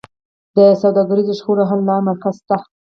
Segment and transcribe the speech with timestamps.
[0.55, 2.57] د سوداګریزو شخړو حل مرکز شته؟